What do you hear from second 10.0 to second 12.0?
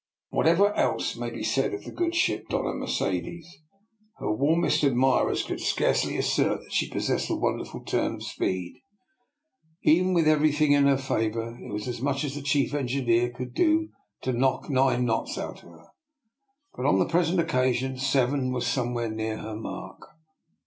with every thing in her favour it was